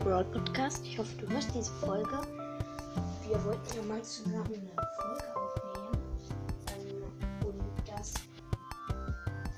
[0.00, 0.84] Podcast.
[0.84, 2.20] Ich hoffe, du hörst diese Folge.
[3.28, 5.98] Wir wollten ja mal zusammen eine Folge aufnehmen.
[6.68, 8.14] Ähm, und das,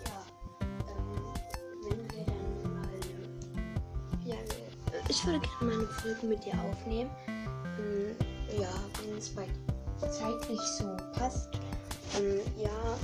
[0.04, 0.18] ja,
[0.60, 1.24] ähm,
[1.88, 2.98] wenn wir dann mal,
[4.24, 4.36] ja,
[5.08, 7.10] ich würde gerne mal eine Folge mit dir aufnehmen.
[7.78, 8.16] Ähm,
[8.60, 8.68] ja,
[9.00, 9.46] wenn es bei
[10.10, 11.50] zeitlich so passt.
[12.18, 12.98] Ähm, ja,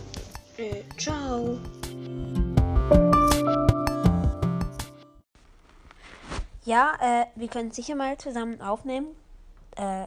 [0.56, 1.58] äh, ciao.
[6.68, 9.16] Ja, äh, wir können sicher mal zusammen aufnehmen.
[9.74, 10.06] Äh,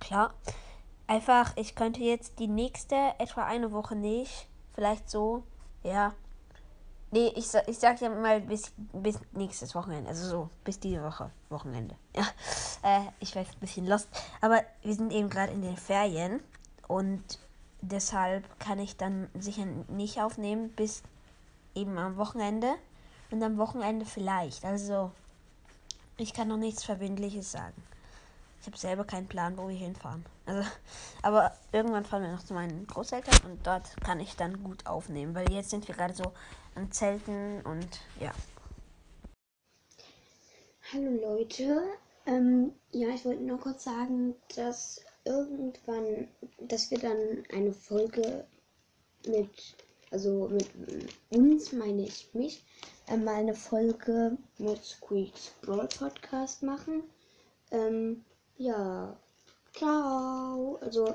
[0.00, 0.32] klar.
[1.06, 4.48] Einfach, ich könnte jetzt die nächste etwa eine Woche nicht.
[4.74, 5.42] Vielleicht so,
[5.82, 6.14] ja.
[7.10, 10.08] Nee, ich, ich sag ja mal bis, bis nächstes Wochenende.
[10.08, 11.96] Also so, bis diese Woche, Wochenende.
[12.16, 12.24] Ja.
[12.82, 14.08] Äh, ich weiß, ein bisschen lost.
[14.40, 16.40] Aber wir sind eben gerade in den Ferien.
[16.86, 17.22] Und
[17.82, 21.02] deshalb kann ich dann sicher nicht aufnehmen bis
[21.74, 22.74] eben am Wochenende.
[23.30, 24.64] Und am Wochenende vielleicht.
[24.64, 25.10] Also,
[26.18, 27.82] ich kann noch nichts Verbindliches sagen.
[28.60, 30.24] Ich habe selber keinen Plan, wo wir hinfahren.
[30.44, 30.68] Also,
[31.22, 35.34] aber irgendwann fahren wir noch zu meinen Großeltern und dort kann ich dann gut aufnehmen,
[35.34, 36.32] weil jetzt sind wir gerade so
[36.74, 37.88] an Zelten und
[38.20, 38.32] ja.
[40.92, 41.82] Hallo Leute,
[42.26, 48.44] ähm, ja, ich wollte nur kurz sagen, dass irgendwann, dass wir dann eine Folge
[49.26, 49.50] mit,
[50.10, 50.68] also mit
[51.30, 52.64] uns, meine ich mich,
[53.16, 57.02] mal eine Folge mit Squeaks Brawl Podcast machen.
[57.70, 58.24] Ähm,
[58.56, 59.16] ja,
[59.74, 60.78] ciao.
[60.80, 61.14] Also,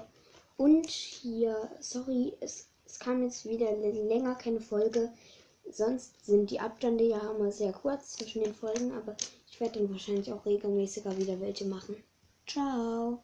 [0.57, 5.11] und hier, sorry, es, es kam jetzt wieder länger keine Folge.
[5.71, 9.15] Sonst sind die Abstände ja immer sehr kurz zwischen den Folgen, aber
[9.49, 11.95] ich werde dann wahrscheinlich auch regelmäßiger wieder welche machen.
[12.47, 13.21] Ciao.